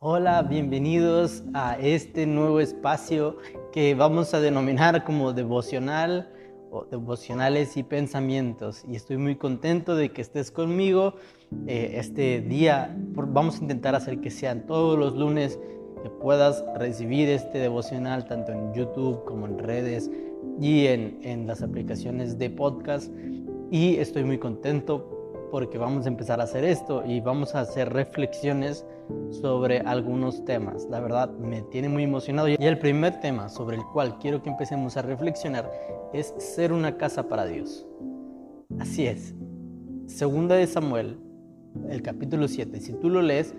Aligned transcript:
Hola, 0.00 0.42
bienvenidos 0.42 1.42
a 1.54 1.76
este 1.76 2.24
nuevo 2.24 2.60
espacio 2.60 3.38
que 3.72 3.96
vamos 3.96 4.32
a 4.32 4.38
denominar 4.38 5.02
como 5.02 5.32
devocional 5.32 6.32
o 6.70 6.84
devocionales 6.84 7.76
y 7.76 7.82
pensamientos. 7.82 8.84
Y 8.86 8.94
estoy 8.94 9.16
muy 9.16 9.34
contento 9.34 9.96
de 9.96 10.10
que 10.10 10.22
estés 10.22 10.52
conmigo 10.52 11.14
eh, 11.66 11.94
este 11.96 12.40
día. 12.40 12.96
Vamos 12.96 13.58
a 13.58 13.62
intentar 13.62 13.96
hacer 13.96 14.20
que 14.20 14.30
sean 14.30 14.66
todos 14.68 14.96
los 14.96 15.16
lunes 15.16 15.58
que 16.00 16.10
puedas 16.10 16.64
recibir 16.76 17.28
este 17.28 17.58
devocional 17.58 18.24
tanto 18.28 18.52
en 18.52 18.72
YouTube 18.74 19.24
como 19.24 19.46
en 19.48 19.58
redes 19.58 20.08
y 20.60 20.86
en, 20.86 21.18
en 21.24 21.48
las 21.48 21.60
aplicaciones 21.60 22.38
de 22.38 22.50
podcast. 22.50 23.12
Y 23.72 23.96
estoy 23.96 24.22
muy 24.22 24.38
contento 24.38 25.17
porque 25.50 25.78
vamos 25.78 26.06
a 26.06 26.08
empezar 26.08 26.40
a 26.40 26.44
hacer 26.44 26.64
esto 26.64 27.04
y 27.06 27.20
vamos 27.20 27.54
a 27.54 27.60
hacer 27.60 27.92
reflexiones 27.92 28.84
sobre 29.30 29.80
algunos 29.80 30.44
temas. 30.44 30.86
La 30.90 31.00
verdad 31.00 31.30
me 31.30 31.62
tiene 31.62 31.88
muy 31.88 32.04
emocionado 32.04 32.48
y 32.48 32.56
el 32.58 32.78
primer 32.78 33.20
tema 33.20 33.48
sobre 33.48 33.76
el 33.76 33.82
cual 33.92 34.18
quiero 34.18 34.42
que 34.42 34.50
empecemos 34.50 34.96
a 34.96 35.02
reflexionar 35.02 35.70
es 36.12 36.34
ser 36.38 36.72
una 36.72 36.96
casa 36.96 37.28
para 37.28 37.46
Dios. 37.46 37.86
Así 38.78 39.06
es. 39.06 39.34
Segunda 40.06 40.56
de 40.56 40.66
Samuel, 40.66 41.18
el 41.88 42.02
capítulo 42.02 42.48
7. 42.48 42.80
Si 42.80 42.92
tú 42.94 43.08
lo 43.10 43.22
lees, 43.22 43.54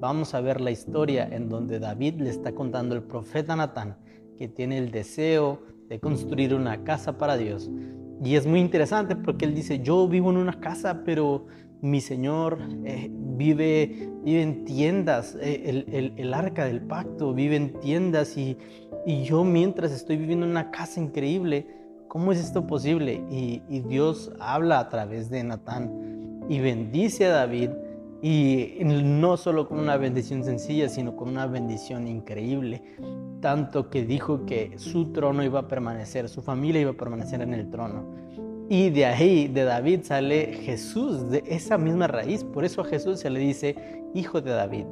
vamos 0.00 0.34
a 0.34 0.40
ver 0.40 0.60
la 0.60 0.70
historia 0.70 1.28
en 1.30 1.48
donde 1.48 1.78
David 1.78 2.20
le 2.20 2.30
está 2.30 2.52
contando 2.52 2.94
al 2.94 3.02
profeta 3.02 3.56
Natán 3.56 3.96
que 4.36 4.48
tiene 4.48 4.78
el 4.78 4.90
deseo 4.90 5.62
de 5.88 6.00
construir 6.00 6.54
una 6.54 6.84
casa 6.84 7.18
para 7.18 7.36
Dios 7.36 7.70
y 8.24 8.36
es 8.36 8.46
muy 8.46 8.60
interesante 8.60 9.16
porque 9.16 9.44
él 9.44 9.54
dice, 9.54 9.80
yo 9.80 10.06
vivo 10.06 10.30
en 10.30 10.36
una 10.36 10.60
casa, 10.60 11.02
pero 11.04 11.46
mi 11.80 12.00
Señor 12.00 12.58
eh, 12.84 13.10
vive, 13.10 14.10
vive 14.22 14.42
en 14.42 14.64
tiendas, 14.64 15.36
eh, 15.40 16.12
el, 16.16 16.34
arca 16.34 16.64
del 16.64 16.80
pacto 16.82 17.34
vive 17.34 17.56
en 17.56 17.80
tiendas 17.80 18.36
y, 18.36 18.56
y, 19.04 19.24
yo 19.24 19.42
mientras 19.42 19.90
estoy 19.90 20.16
viviendo 20.16 20.46
en 20.46 20.52
una 20.52 20.70
casa 20.70 21.00
increíble, 21.00 21.66
¿cómo 22.06 22.30
es 22.30 22.38
esto 22.38 22.66
posible? 22.66 23.24
Y, 23.28 23.62
y 23.68 23.80
Dios 23.80 24.32
habla 24.38 24.78
a 24.78 24.88
través 24.88 25.28
de 25.28 25.42
Natán 25.42 26.44
y 26.48 26.60
bendice 26.60 27.26
a 27.26 27.30
David 27.30 27.70
y 28.24 28.78
no 28.84 29.36
solo 29.36 29.66
con 29.66 29.80
una 29.80 29.96
bendición 29.96 30.44
sencilla, 30.44 30.88
sino 30.88 31.16
con 31.16 31.28
una 31.28 31.46
bendición 31.48 32.06
increíble. 32.06 32.80
Tanto 33.40 33.90
que 33.90 34.04
dijo 34.04 34.46
que 34.46 34.78
su 34.78 35.06
trono 35.06 35.42
iba 35.42 35.58
a 35.58 35.68
permanecer, 35.68 36.28
su 36.28 36.40
familia 36.40 36.82
iba 36.82 36.92
a 36.92 36.96
permanecer 36.96 37.42
en 37.42 37.52
el 37.52 37.68
trono. 37.68 38.04
Y 38.68 38.90
de 38.90 39.06
ahí, 39.06 39.48
de 39.48 39.64
David, 39.64 40.00
sale 40.04 40.54
Jesús, 40.54 41.30
de 41.30 41.42
esa 41.48 41.76
misma 41.78 42.06
raíz. 42.06 42.44
Por 42.44 42.64
eso 42.64 42.82
a 42.82 42.84
Jesús 42.84 43.18
se 43.18 43.28
le 43.28 43.40
dice 43.40 43.74
hijo 44.14 44.40
de 44.40 44.52
David. 44.52 44.84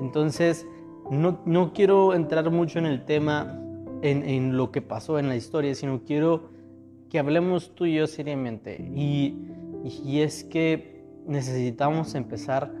Entonces, 0.00 0.64
no, 1.10 1.40
no 1.44 1.72
quiero 1.72 2.14
entrar 2.14 2.52
mucho 2.52 2.78
en 2.78 2.86
el 2.86 3.04
tema, 3.04 3.60
en, 4.02 4.22
en, 4.22 4.56
lo 4.56 4.70
que 4.70 4.80
pasó 4.80 5.18
en 5.18 5.28
la 5.28 5.34
historia, 5.34 5.74
sino 5.74 6.02
quiero 6.04 6.50
que 7.10 7.18
hablemos 7.18 7.74
tú 7.74 7.84
y 7.86 7.94
yo 7.96 8.06
seriamente. 8.06 8.80
Y, 8.94 9.34
y 10.04 10.20
es 10.20 10.44
que 10.44 10.99
necesitamos 11.30 12.16
empezar 12.16 12.74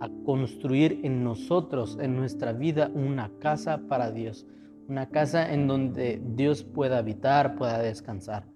a 0.00 0.08
construir 0.24 1.00
en 1.04 1.22
nosotros, 1.22 1.98
en 2.00 2.16
nuestra 2.16 2.52
vida, 2.54 2.90
una 2.94 3.30
casa 3.38 3.82
para 3.88 4.10
Dios. 4.10 4.46
Una 4.88 5.10
casa 5.10 5.52
en 5.52 5.68
donde 5.68 6.20
Dios 6.34 6.64
pueda 6.64 6.98
habitar, 6.98 7.56
pueda 7.56 7.78
descansar. 7.78 8.46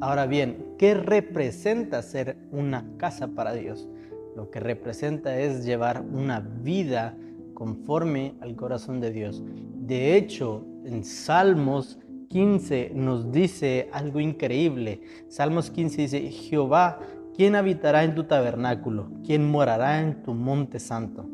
Ahora 0.00 0.26
bien, 0.26 0.74
¿qué 0.78 0.94
representa 0.94 2.02
ser 2.02 2.38
una 2.50 2.84
casa 2.96 3.28
para 3.28 3.52
Dios? 3.52 3.86
Lo 4.34 4.50
que 4.50 4.58
representa 4.58 5.38
es 5.38 5.64
llevar 5.64 6.00
una 6.00 6.40
vida 6.40 7.16
conforme 7.52 8.34
al 8.40 8.56
corazón 8.56 9.00
de 9.00 9.10
Dios. 9.12 9.44
De 9.76 10.16
hecho, 10.16 10.64
en 10.84 11.04
Salmos 11.04 12.00
15 12.30 12.92
nos 12.94 13.30
dice 13.30 13.88
algo 13.92 14.18
increíble. 14.18 15.02
Salmos 15.28 15.70
15 15.70 16.02
dice, 16.02 16.20
Jehová 16.30 16.98
¿Quién 17.36 17.56
habitará 17.56 18.04
en 18.04 18.14
tu 18.14 18.24
tabernáculo? 18.24 19.08
¿Quién 19.26 19.50
morará 19.50 20.00
en 20.00 20.22
tu 20.22 20.34
monte 20.34 20.78
santo? 20.78 21.26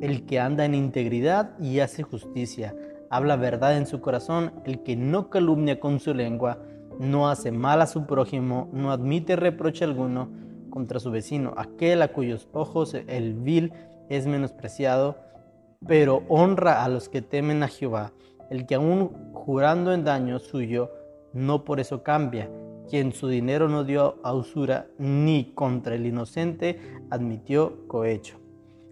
El 0.00 0.26
que 0.26 0.40
anda 0.40 0.64
en 0.64 0.74
integridad 0.74 1.56
y 1.60 1.78
hace 1.78 2.02
justicia, 2.02 2.74
habla 3.10 3.36
verdad 3.36 3.76
en 3.76 3.86
su 3.86 4.00
corazón, 4.00 4.52
el 4.64 4.82
que 4.82 4.96
no 4.96 5.30
calumnia 5.30 5.78
con 5.78 6.00
su 6.00 6.14
lengua, 6.14 6.58
no 6.98 7.28
hace 7.28 7.52
mal 7.52 7.80
a 7.80 7.86
su 7.86 8.06
prójimo, 8.06 8.68
no 8.72 8.90
admite 8.90 9.36
reproche 9.36 9.84
alguno 9.84 10.30
contra 10.68 10.98
su 10.98 11.12
vecino, 11.12 11.54
aquel 11.56 12.02
a 12.02 12.08
cuyos 12.08 12.48
ojos 12.52 12.94
el 12.94 13.34
vil 13.34 13.72
es 14.08 14.26
menospreciado, 14.26 15.16
pero 15.86 16.24
honra 16.28 16.82
a 16.84 16.88
los 16.88 17.08
que 17.08 17.22
temen 17.22 17.62
a 17.62 17.68
Jehová, 17.68 18.12
el 18.50 18.66
que 18.66 18.74
aún 18.74 19.12
jurando 19.32 19.92
en 19.92 20.02
daño 20.02 20.40
suyo, 20.40 20.90
no 21.32 21.62
por 21.62 21.78
eso 21.78 22.02
cambia 22.02 22.50
quien 22.90 23.12
su 23.12 23.28
dinero 23.28 23.68
no 23.68 23.84
dio 23.84 24.18
a 24.24 24.34
usura, 24.34 24.88
ni 24.98 25.52
contra 25.54 25.94
el 25.94 26.06
inocente 26.06 26.80
admitió 27.08 27.86
cohecho. 27.86 28.38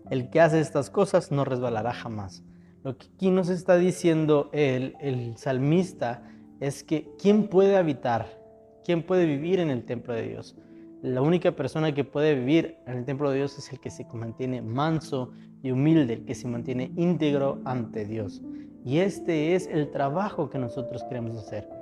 El 0.09 0.31
que 0.31 0.41
hace 0.41 0.61
estas 0.61 0.89
cosas 0.89 1.33
no 1.33 1.45
resbalará 1.45 1.93
jamás. 1.93 2.45
Lo 2.85 2.97
que 2.97 3.09
aquí 3.13 3.31
nos 3.31 3.49
está 3.49 3.77
diciendo 3.77 4.51
el, 4.53 5.35
salmista 5.37 6.23
es 6.61 6.85
que 6.85 7.11
¿quién 7.21 7.49
puede 7.49 7.77
habitar? 7.77 8.39
¿Quién 8.85 9.03
puede 9.03 9.27
vivir 9.27 9.59
en 9.59 9.69
el 9.69 9.85
templo 9.85 10.15
de 10.15 10.29
Dios? 10.29 10.57
La 11.03 11.21
única 11.21 11.53
persona 11.53 11.93
que 11.93 12.05
puede 12.05 12.37
vivir 12.37 12.77
en 12.87 12.99
el 12.99 13.05
templo 13.05 13.31
de 13.31 13.39
Dios 13.39 13.59
es 13.59 13.71
el 13.73 13.81
que 13.81 13.91
se 13.91 14.07
mantiene 14.15 14.63
manso 14.63 15.33
y 15.63 15.73
humilde, 15.73 16.15
el 16.15 16.25
que 16.25 16.37
se 16.37 16.47
mantiene 16.47 16.93
íntegro 16.97 17.61
ante 17.65 18.05
Dios. 18.05 18.43
Y 18.85 18.99
este 18.99 19.57
es 19.57 19.67
el 19.67 19.91
trabajo 19.91 20.49
que 20.49 20.59
nosotros 20.59 21.03
queremos 21.05 21.37
hacer 21.37 21.78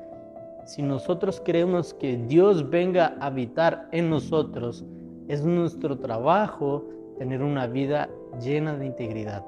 si 0.66 0.82
nosotros 0.82 1.40
queremos 1.40 1.94
que 1.94 2.16
Dios 2.16 2.68
venga 2.68 3.16
a 3.20 3.26
habitar 3.26 3.88
en 3.92 4.10
nosotros, 4.10 4.84
es 5.28 5.44
nuestro 5.44 5.98
trabajo 5.98 6.84
tener 7.18 7.40
una 7.42 7.68
vida 7.68 8.10
llena 8.42 8.76
de 8.76 8.86
integridad. 8.86 9.44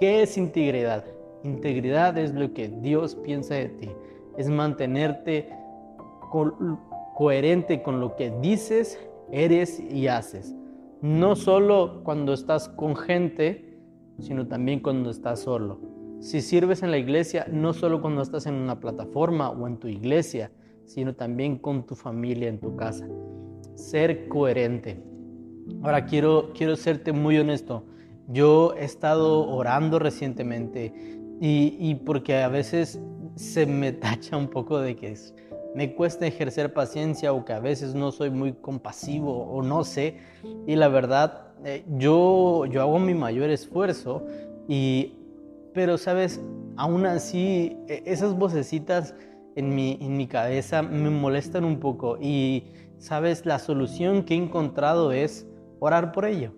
¿Qué 0.00 0.22
es 0.22 0.36
integridad? 0.36 1.04
Integridad 1.44 2.18
es 2.18 2.34
lo 2.34 2.52
que 2.52 2.68
Dios 2.68 3.14
piensa 3.14 3.54
de 3.54 3.68
ti, 3.68 3.88
es 4.36 4.50
mantenerte 4.50 5.48
coherente 7.16 7.80
con 7.82 8.00
lo 8.00 8.16
que 8.16 8.32
dices, 8.40 8.98
eres 9.30 9.78
y 9.78 10.08
haces. 10.08 10.56
No 11.00 11.36
solo 11.36 12.00
cuando 12.02 12.32
estás 12.32 12.68
con 12.68 12.96
gente, 12.96 13.78
sino 14.18 14.48
también 14.48 14.80
cuando 14.80 15.10
estás 15.10 15.38
solo. 15.38 15.78
Si 16.20 16.40
sirves 16.40 16.82
en 16.82 16.90
la 16.90 16.98
iglesia, 16.98 17.46
no 17.50 17.72
solo 17.72 18.00
cuando 18.00 18.22
estás 18.22 18.46
en 18.46 18.54
una 18.54 18.80
plataforma 18.80 19.50
o 19.50 19.66
en 19.66 19.78
tu 19.78 19.88
iglesia, 19.88 20.50
sino 20.84 21.14
también 21.14 21.58
con 21.58 21.86
tu 21.86 21.94
familia 21.94 22.48
en 22.48 22.58
tu 22.58 22.74
casa. 22.76 23.06
Ser 23.74 24.28
coherente. 24.28 25.00
Ahora 25.82 26.06
quiero, 26.06 26.52
quiero 26.54 26.76
serte 26.76 27.12
muy 27.12 27.38
honesto. 27.38 27.84
Yo 28.26 28.74
he 28.76 28.84
estado 28.84 29.48
orando 29.48 29.98
recientemente 29.98 30.92
y, 31.40 31.76
y 31.78 31.94
porque 31.94 32.38
a 32.38 32.48
veces 32.48 33.00
se 33.36 33.66
me 33.66 33.92
tacha 33.92 34.36
un 34.36 34.48
poco 34.48 34.80
de 34.80 34.96
que 34.96 35.14
me 35.74 35.94
cuesta 35.94 36.26
ejercer 36.26 36.72
paciencia 36.72 37.32
o 37.32 37.44
que 37.44 37.52
a 37.52 37.60
veces 37.60 37.94
no 37.94 38.10
soy 38.10 38.30
muy 38.30 38.54
compasivo 38.54 39.44
o 39.44 39.62
no 39.62 39.84
sé. 39.84 40.16
Y 40.66 40.74
la 40.74 40.88
verdad, 40.88 41.52
eh, 41.64 41.84
yo, 41.96 42.66
yo 42.66 42.82
hago 42.82 42.98
mi 42.98 43.14
mayor 43.14 43.50
esfuerzo 43.50 44.26
y 44.66 45.17
pero 45.78 45.96
sabes, 45.96 46.40
aún 46.76 47.06
así, 47.06 47.78
e, 47.86 48.02
esas 48.04 48.34
vocecitas 48.36 49.14
en 49.54 49.76
mi, 49.76 49.96
en 50.00 50.16
mi 50.16 50.26
cabeza 50.26 50.82
me 50.82 51.08
molestan 51.08 51.64
un 51.64 51.78
poco 51.78 52.18
y, 52.20 52.64
sabes, 52.98 53.46
la 53.46 53.60
solución 53.60 54.24
que 54.24 54.34
he 54.34 54.38
encontrado 54.38 55.12
es 55.12 55.46
orar 55.78 56.10
por 56.10 56.24
ello. 56.24 56.52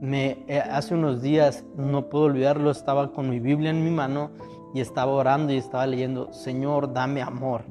Me, 0.00 0.44
eh, 0.48 0.58
hace 0.58 0.94
unos 0.96 1.22
días, 1.22 1.64
no 1.76 2.08
puedo 2.08 2.24
olvidarlo, 2.24 2.72
estaba 2.72 3.12
con 3.12 3.30
mi 3.30 3.38
Biblia 3.38 3.70
en 3.70 3.84
mi 3.84 3.90
mano 3.92 4.32
y 4.74 4.80
estaba 4.80 5.12
orando 5.12 5.52
y 5.52 5.56
estaba 5.58 5.86
leyendo, 5.86 6.32
Señor, 6.32 6.92
dame 6.92 7.22
amor, 7.22 7.66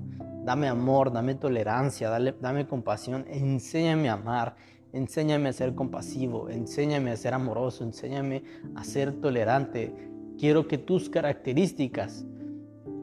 dame 0.46 0.70
amor, 0.70 1.12
dame 1.12 1.36
tolerancia, 1.36 2.10
dale, 2.10 2.34
dame 2.40 2.66
compasión, 2.68 3.26
enséñame 3.28 4.08
a 4.08 4.14
amar, 4.14 4.56
enséñame 4.94 5.50
a 5.50 5.54
ser 5.54 5.76
compasivo, 5.76 6.48
enséñame 6.48 7.12
a 7.12 7.18
ser 7.18 7.34
amoroso, 7.34 7.84
enséñame 7.84 8.44
a 8.78 8.86
ser 8.86 9.12
tolerante, 9.20 10.16
Quiero 10.38 10.68
que 10.68 10.78
tus 10.78 11.10
características 11.10 12.26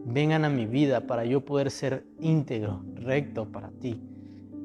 vengan 0.06 0.44
a 0.44 0.50
mi 0.50 0.66
vida 0.66 1.06
para 1.06 1.24
yo 1.24 1.44
poder 1.44 1.70
ser 1.70 2.04
íntegro, 2.20 2.84
recto 2.94 3.50
para 3.50 3.70
ti. 3.70 4.00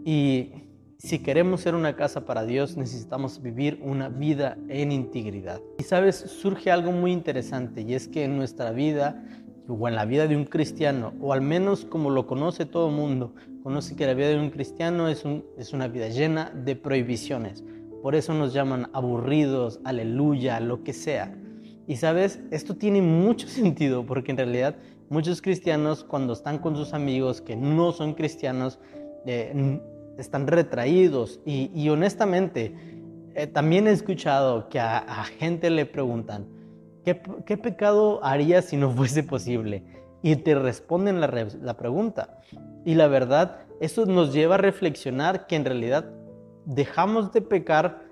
Y 0.06 0.51
si 0.98 1.19
queremos 1.19 1.62
ser 1.62 1.75
una 1.75 1.95
casa 1.95 2.25
para 2.25 2.45
Dios, 2.45 2.77
necesitamos 2.77 3.42
vivir 3.42 3.80
una 3.81 4.10
vida 4.10 4.57
en 4.68 4.92
integridad. 4.92 5.62
Y 5.77 5.83
sabes, 5.83 6.16
surge 6.18 6.71
algo 6.71 6.92
muy 6.92 7.12
interesante 7.12 7.81
y 7.81 7.94
es 7.94 8.07
que 8.07 8.25
en 8.25 8.38
nuestra 8.38 8.72
vida 8.72 9.24
o 9.68 9.88
en 9.88 9.95
la 9.95 10.06
vida 10.06 10.27
de 10.27 10.36
un 10.36 10.45
cristiano, 10.45 11.13
o 11.22 11.31
al 11.31 11.42
menos 11.42 11.86
como 11.86 12.10
lo 12.10 12.27
conoce 12.27 12.65
todo 12.65 12.89
el 12.89 12.95
mundo, 12.95 13.33
conoce 13.63 13.95
que 13.95 14.06
la 14.06 14.13
vida 14.13 14.30
de 14.30 14.39
un 14.39 14.50
cristiano 14.50 15.07
es, 15.07 15.25
un, 15.25 15.45
es 15.57 15.74
una 15.74 15.88
vida 15.88 16.10
llena 16.10 16.50
de 16.50 16.75
prohibiciones. 16.75 17.63
Por 18.01 18.15
eso 18.15 18.33
nos 18.33 18.54
llaman 18.54 18.89
aburridos, 18.94 19.80
aleluya, 19.83 20.60
lo 20.60 20.83
que 20.83 20.94
sea. 20.94 21.36
Y 21.89 21.95
sabes, 21.95 22.39
esto 22.51 22.75
tiene 22.75 23.01
mucho 23.01 23.47
sentido 23.50 24.06
porque 24.06 24.31
en 24.31 24.38
realidad 24.38 24.75
muchos 25.09 25.41
cristianos 25.41 26.03
cuando 26.03 26.33
están 26.33 26.59
con 26.59 26.75
sus 26.75 26.94
amigos 26.94 27.41
que 27.41 27.56
no 27.56 27.91
son 27.91 28.13
cristianos, 28.13 28.80
eh, 29.25 29.81
están 30.19 30.45
retraídos. 30.45 31.41
Y, 31.47 31.89
honestamente, 31.89 32.75
eh, 33.33 33.47
también 33.47 33.88
he 33.88 33.91
escuchado 33.91 34.69
que 34.69 34.80
a, 34.80 35.24
gente 35.39 35.71
le 35.71 35.88
preguntan, 35.88 36.47
¿qué, 37.03 37.19
¿qué, 37.47 37.57
pecado 37.57 38.24
haría 38.24 38.62
si 38.62 38.77
no 38.77 38.91
fuese 38.91 39.24
posible? 39.24 39.83
Y 40.21 40.36
te 40.36 40.53
responden 40.53 41.19
la, 41.19 41.47
la 41.59 41.75
pregunta. 41.75 42.39
Y 42.86 42.94
la 42.94 43.07
verdad, 43.07 43.62
eso 43.81 44.06
nos 44.06 44.31
lleva 44.31 44.56
a 44.56 44.59
reflexionar 44.59 45.47
que 45.47 45.56
en 45.56 45.65
realidad 45.65 46.06
dejamos 46.65 47.31
de 47.33 47.41
pecar 47.41 48.03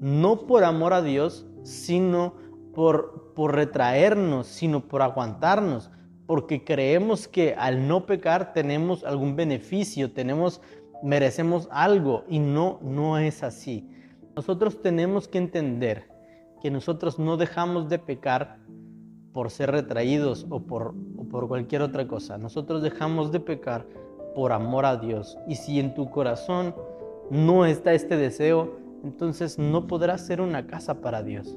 no 0.00 0.46
por 0.46 0.64
amor 0.64 0.94
a 0.94 1.02
Dios, 1.02 1.46
sino 1.64 2.48
por, 2.74 3.32
por 3.34 3.54
retraernos, 3.54 4.46
sino 4.46 4.86
por 4.86 5.02
aguantarnos, 5.02 5.90
porque 6.26 6.64
creemos 6.64 7.26
que 7.26 7.54
al 7.54 7.88
no 7.88 8.06
pecar 8.06 8.52
tenemos 8.52 9.04
algún 9.04 9.36
beneficio, 9.36 10.12
tenemos, 10.12 10.60
merecemos 11.02 11.68
algo 11.70 12.24
y 12.28 12.38
no, 12.38 12.78
no 12.82 13.18
es 13.18 13.42
así. 13.42 13.90
Nosotros 14.36 14.80
tenemos 14.80 15.26
que 15.26 15.38
entender 15.38 16.08
que 16.62 16.70
nosotros 16.70 17.18
no 17.18 17.36
dejamos 17.36 17.88
de 17.88 17.98
pecar 17.98 18.58
por 19.32 19.50
ser 19.50 19.70
retraídos 19.70 20.46
o 20.50 20.60
por, 20.60 20.94
o 21.16 21.24
por 21.24 21.48
cualquier 21.48 21.82
otra 21.82 22.06
cosa. 22.06 22.38
Nosotros 22.38 22.82
dejamos 22.82 23.32
de 23.32 23.40
pecar 23.40 23.86
por 24.34 24.52
amor 24.52 24.86
a 24.86 24.96
Dios. 24.96 25.38
Y 25.48 25.56
si 25.56 25.80
en 25.80 25.94
tu 25.94 26.10
corazón 26.10 26.74
no 27.30 27.66
está 27.66 27.92
este 27.92 28.16
deseo, 28.16 28.78
entonces 29.04 29.58
no 29.58 29.86
podrás 29.86 30.26
ser 30.26 30.40
una 30.40 30.66
casa 30.66 31.00
para 31.00 31.22
Dios. 31.22 31.56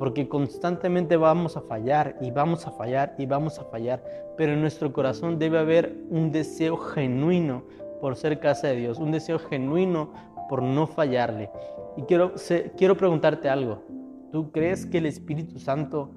Porque 0.00 0.28
constantemente 0.28 1.16
vamos 1.16 1.56
a 1.56 1.60
fallar 1.60 2.16
y 2.20 2.32
vamos 2.32 2.66
a 2.66 2.72
fallar 2.72 3.14
y 3.18 3.26
vamos 3.26 3.60
a 3.60 3.64
fallar. 3.64 4.02
Pero 4.36 4.54
en 4.54 4.60
nuestro 4.60 4.92
corazón 4.92 5.38
debe 5.38 5.58
haber 5.58 5.96
un 6.10 6.32
deseo 6.32 6.76
genuino 6.76 7.62
por 8.00 8.16
ser 8.16 8.40
casa 8.40 8.66
de 8.66 8.76
Dios, 8.76 8.98
un 8.98 9.12
deseo 9.12 9.38
genuino 9.38 10.12
por 10.48 10.62
no 10.62 10.88
fallarle. 10.88 11.50
Y 11.96 12.02
quiero, 12.02 12.32
quiero 12.76 12.96
preguntarte 12.96 13.48
algo. 13.48 13.84
¿Tú 14.32 14.50
crees 14.50 14.86
que 14.86 14.98
el 14.98 15.06
Espíritu 15.06 15.60
Santo, 15.60 16.10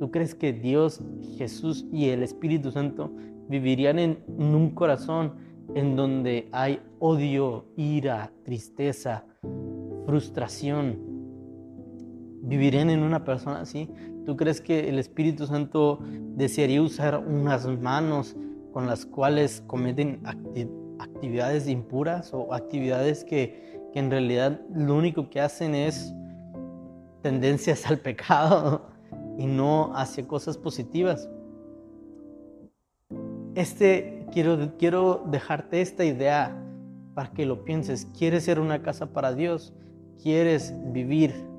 tú 0.00 0.10
crees 0.10 0.34
que 0.34 0.52
Dios, 0.52 1.00
Jesús 1.36 1.86
y 1.92 2.08
el 2.08 2.24
Espíritu 2.24 2.72
Santo 2.72 3.12
vivirían 3.48 3.98
en 3.98 4.24
un 4.38 4.70
corazón 4.70 5.34
en 5.74 5.96
donde 5.96 6.48
hay 6.52 6.80
odio, 6.98 7.66
ira, 7.76 8.32
tristeza, 8.44 9.24
frustración. 10.06 11.15
¿Vivirían 12.46 12.90
en 12.90 13.02
una 13.02 13.24
persona 13.24 13.62
así? 13.62 13.90
¿Tú 14.24 14.36
crees 14.36 14.60
que 14.60 14.88
el 14.88 15.00
Espíritu 15.00 15.46
Santo 15.46 15.98
desearía 16.36 16.80
usar 16.80 17.18
unas 17.18 17.66
manos 17.66 18.36
con 18.72 18.86
las 18.86 19.04
cuales 19.04 19.64
cometen 19.66 20.22
actividades 21.00 21.68
impuras 21.68 22.32
o 22.32 22.54
actividades 22.54 23.24
que, 23.24 23.80
que 23.92 23.98
en 23.98 24.12
realidad 24.12 24.60
lo 24.72 24.94
único 24.94 25.28
que 25.28 25.40
hacen 25.40 25.74
es 25.74 26.14
tendencias 27.20 27.84
al 27.90 27.98
pecado 27.98 28.86
y 29.36 29.46
no 29.46 29.92
hacia 29.96 30.24
cosas 30.28 30.56
positivas? 30.56 31.28
Este, 33.56 34.24
quiero, 34.30 34.76
quiero 34.78 35.24
dejarte 35.26 35.80
esta 35.80 36.04
idea 36.04 36.56
para 37.14 37.32
que 37.32 37.44
lo 37.44 37.64
pienses. 37.64 38.06
¿Quieres 38.16 38.44
ser 38.44 38.60
una 38.60 38.82
casa 38.82 39.06
para 39.06 39.32
Dios? 39.32 39.74
¿Quieres 40.22 40.72
vivir 40.92 41.55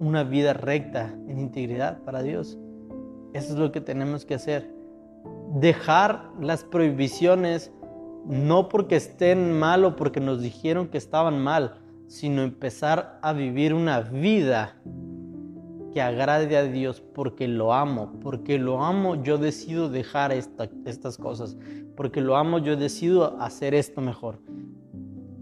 una 0.00 0.24
vida 0.24 0.54
recta 0.54 1.14
en 1.28 1.38
integridad 1.38 2.02
para 2.02 2.22
Dios? 2.22 2.58
Eso 3.32 3.52
es 3.52 3.58
lo 3.58 3.70
que 3.70 3.80
tenemos 3.80 4.24
que 4.24 4.34
hacer. 4.34 4.68
Dejar 5.54 6.30
las 6.40 6.64
prohibiciones 6.64 7.70
no 8.26 8.68
porque 8.68 8.96
estén 8.96 9.52
mal 9.52 9.84
o 9.84 9.96
porque 9.96 10.20
nos 10.20 10.40
dijeron 10.42 10.88
que 10.88 10.98
estaban 10.98 11.38
mal, 11.38 11.76
sino 12.08 12.42
empezar 12.42 13.18
a 13.22 13.32
vivir 13.32 13.72
una 13.72 14.00
vida 14.00 14.76
que 15.92 16.00
agrade 16.00 16.56
a 16.56 16.64
Dios 16.64 17.00
porque 17.00 17.48
lo 17.48 17.72
amo, 17.72 18.12
porque 18.20 18.58
lo 18.58 18.82
amo 18.82 19.22
yo 19.22 19.38
decido 19.38 19.88
dejar 19.88 20.32
estas 20.32 21.18
cosas, 21.18 21.56
porque 21.96 22.20
lo 22.20 22.36
amo 22.36 22.58
yo 22.58 22.76
decido 22.76 23.40
hacer 23.40 23.74
esto 23.74 24.00
mejor. 24.00 24.38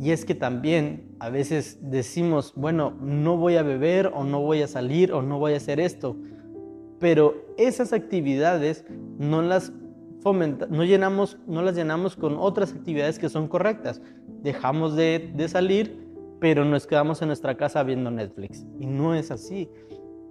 Y 0.00 0.12
es 0.12 0.24
que 0.24 0.34
también 0.34 1.16
a 1.18 1.28
veces 1.28 1.78
decimos, 1.82 2.52
bueno, 2.54 2.96
no 3.00 3.36
voy 3.36 3.56
a 3.56 3.62
beber 3.62 4.12
o 4.14 4.24
no 4.24 4.40
voy 4.40 4.62
a 4.62 4.68
salir 4.68 5.12
o 5.12 5.22
no 5.22 5.38
voy 5.38 5.54
a 5.54 5.56
hacer 5.56 5.80
esto, 5.80 6.16
pero 7.00 7.34
esas 7.56 7.92
actividades 7.92 8.84
no 9.18 9.42
las 9.42 9.72
no, 10.24 10.84
llenamos, 10.84 11.38
no 11.46 11.62
las 11.62 11.74
llenamos 11.74 12.16
con 12.16 12.36
otras 12.36 12.72
actividades 12.72 13.18
que 13.18 13.28
son 13.28 13.48
correctas. 13.48 14.02
Dejamos 14.42 14.94
de, 14.94 15.32
de 15.34 15.48
salir, 15.48 16.06
pero 16.40 16.64
nos 16.64 16.86
quedamos 16.86 17.22
en 17.22 17.28
nuestra 17.28 17.56
casa 17.56 17.82
viendo 17.82 18.10
Netflix. 18.10 18.66
Y 18.78 18.86
no 18.86 19.14
es 19.14 19.30
así. 19.30 19.70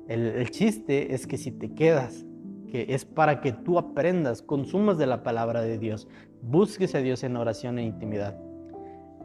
El, 0.08 0.50
chiste 0.52 1.14
es 1.14 1.28
que 1.28 1.38
si 1.38 1.52
te 1.52 1.74
quedas, 1.74 2.26
que 2.72 2.88
es 2.90 3.06
para 3.06 3.42
que 3.42 3.52
tú 3.52 3.78
aprendas, 3.78 4.42
consumas 4.42 4.98
de 4.98 5.08
la 5.08 5.24
palabra 5.24 5.62
de 5.62 5.78
Dios, 5.78 6.08
busques 6.42 6.96
a 6.96 7.00
Dios 7.00 7.24
en 7.24 7.36
oración 7.36 7.78
e 7.80 7.84
intimidad. 7.84 8.40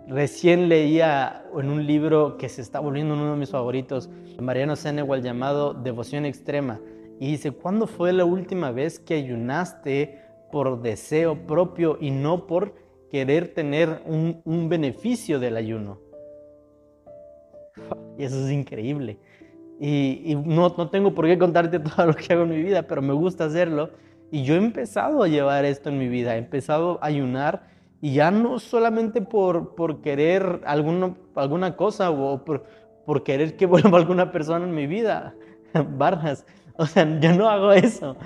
Recién 0.08 0.68
leía 0.68 1.44
en 1.56 1.70
un 1.70 1.86
libro 1.86 2.36
que 2.36 2.48
se 2.48 2.60
está 2.60 2.80
volviendo 2.80 3.14
uno 3.14 3.32
de 3.32 3.36
mis 3.36 3.50
favoritos, 3.50 4.10
Mariano 4.40 4.74
Senewal, 4.74 5.22
llamado 5.22 5.74
Devoción 5.74 6.26
Extrema. 6.26 6.80
Y 7.20 7.30
dice, 7.30 7.52
¿cuándo 7.52 7.86
fue 7.86 8.12
la 8.12 8.24
última 8.24 8.72
vez 8.72 8.98
que 8.98 9.14
ayunaste 9.14 10.20
por 10.50 10.82
deseo 10.82 11.46
propio 11.46 11.98
y 12.00 12.10
no 12.10 12.46
por 12.46 12.74
querer 13.10 13.54
tener 13.54 14.02
un, 14.06 14.68
beneficio 14.68 15.38
del 15.38 15.56
ayuno? 15.56 16.00
Y 18.18 18.24
eso 18.24 18.44
es 18.44 18.50
increíble. 18.50 19.18
Y, 19.78 20.34
no, 20.44 20.74
no 20.76 20.90
tengo 20.90 21.14
por 21.14 21.26
qué 21.26 21.38
contarte 21.38 21.78
todo 21.78 22.06
lo 22.06 22.14
que 22.14 22.32
hago 22.32 22.42
en 22.42 22.50
mi 22.50 22.62
vida, 22.62 22.82
pero 22.82 23.02
me 23.02 23.12
gusta 23.12 23.44
hacerlo. 23.44 23.90
Y 24.32 24.42
yo 24.42 24.54
he 24.54 24.58
empezado 24.58 25.22
a 25.22 25.28
llevar 25.28 25.64
esto 25.64 25.90
en 25.90 25.98
mi 25.98 26.08
vida, 26.08 26.34
he 26.34 26.38
empezado 26.38 26.98
a 27.02 27.06
ayunar 27.06 27.71
y 28.02 28.14
ya 28.14 28.32
no 28.32 28.58
solamente 28.58 29.22
por, 29.22 29.76
por 29.76 30.02
querer 30.02 30.60
alguna, 30.66 31.14
alguna 31.36 31.76
cosa 31.76 32.10
o 32.10 32.44
por, 32.44 32.64
por 33.06 33.22
querer 33.22 33.56
que 33.56 33.64
vuelva 33.66 33.96
alguna 33.96 34.32
persona 34.32 34.66
en 34.66 34.74
mi 34.74 34.86
vida, 34.86 35.34
Barras. 35.96 36.44
O 36.76 36.84
sea, 36.84 37.20
yo 37.20 37.32
no 37.32 37.48
hago 37.48 37.72
eso. 37.72 38.16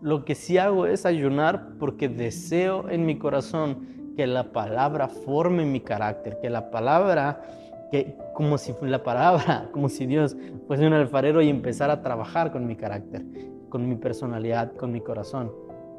Lo 0.00 0.24
que 0.24 0.36
sí 0.36 0.58
hago 0.58 0.86
es 0.86 1.04
ayunar 1.04 1.70
porque 1.80 2.08
deseo 2.08 2.88
en 2.88 3.04
mi 3.04 3.18
corazón 3.18 4.14
que 4.16 4.28
la 4.28 4.52
palabra 4.52 5.08
forme 5.08 5.64
mi 5.64 5.80
carácter, 5.80 6.38
que 6.40 6.48
la 6.48 6.70
palabra 6.70 7.42
que 7.90 8.16
como 8.32 8.58
si 8.58 8.74
la 8.82 9.02
palabra, 9.02 9.68
como 9.72 9.88
si 9.88 10.06
Dios 10.06 10.36
fuese 10.68 10.86
un 10.86 10.92
alfarero 10.92 11.42
y 11.42 11.48
empezara 11.48 11.94
a 11.94 12.02
trabajar 12.02 12.52
con 12.52 12.64
mi 12.64 12.76
carácter, 12.76 13.24
con 13.70 13.88
mi 13.88 13.96
personalidad, 13.96 14.72
con 14.74 14.92
mi 14.92 15.00
corazón. 15.00 15.50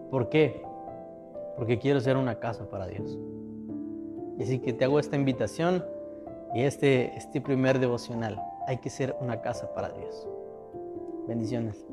¿Por 0.09 0.29
qué? 0.29 0.61
Porque 1.57 1.79
quiero 1.79 1.99
ser 1.99 2.17
una 2.17 2.39
casa 2.39 2.69
para 2.69 2.87
Dios. 2.87 3.17
Y 4.37 4.43
así 4.43 4.59
que 4.59 4.73
te 4.73 4.85
hago 4.85 4.99
esta 4.99 5.15
invitación 5.15 5.83
y 6.53 6.61
este, 6.61 7.17
este 7.17 7.41
primer 7.41 7.79
devocional. 7.79 8.39
Hay 8.67 8.77
que 8.77 8.89
ser 8.89 9.15
una 9.19 9.41
casa 9.41 9.73
para 9.73 9.89
Dios. 9.89 10.27
Bendiciones. 11.27 11.85